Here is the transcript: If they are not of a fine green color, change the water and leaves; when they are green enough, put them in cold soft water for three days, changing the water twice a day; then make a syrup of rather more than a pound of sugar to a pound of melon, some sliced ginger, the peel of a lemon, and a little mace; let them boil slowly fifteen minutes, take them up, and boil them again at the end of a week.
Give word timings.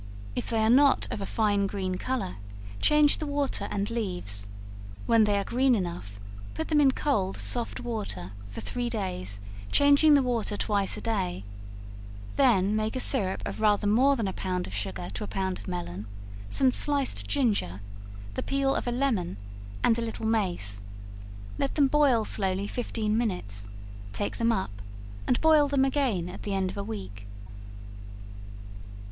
If 0.35 0.49
they 0.49 0.57
are 0.61 0.67
not 0.71 1.05
of 1.11 1.21
a 1.21 1.27
fine 1.27 1.67
green 1.67 1.93
color, 1.99 2.37
change 2.79 3.19
the 3.19 3.27
water 3.27 3.67
and 3.69 3.87
leaves; 3.91 4.47
when 5.05 5.25
they 5.25 5.37
are 5.37 5.43
green 5.43 5.75
enough, 5.75 6.19
put 6.55 6.69
them 6.69 6.81
in 6.81 6.89
cold 6.93 7.37
soft 7.37 7.79
water 7.79 8.31
for 8.49 8.61
three 8.61 8.89
days, 8.89 9.39
changing 9.71 10.15
the 10.15 10.23
water 10.23 10.57
twice 10.57 10.97
a 10.97 11.01
day; 11.01 11.43
then 12.35 12.75
make 12.75 12.95
a 12.95 12.99
syrup 12.99 13.43
of 13.45 13.61
rather 13.61 13.85
more 13.85 14.15
than 14.15 14.27
a 14.27 14.33
pound 14.33 14.65
of 14.65 14.73
sugar 14.73 15.11
to 15.13 15.23
a 15.23 15.27
pound 15.27 15.59
of 15.59 15.67
melon, 15.67 16.07
some 16.49 16.71
sliced 16.71 17.27
ginger, 17.27 17.79
the 18.33 18.41
peel 18.41 18.73
of 18.73 18.87
a 18.87 18.91
lemon, 18.91 19.37
and 19.83 19.99
a 19.99 20.01
little 20.01 20.25
mace; 20.25 20.81
let 21.59 21.75
them 21.75 21.87
boil 21.87 22.25
slowly 22.25 22.65
fifteen 22.65 23.15
minutes, 23.15 23.67
take 24.13 24.37
them 24.37 24.51
up, 24.51 24.71
and 25.27 25.39
boil 25.41 25.67
them 25.67 25.85
again 25.85 26.27
at 26.27 26.41
the 26.41 26.55
end 26.55 26.71
of 26.71 26.77
a 26.77 26.83
week. 26.83 27.27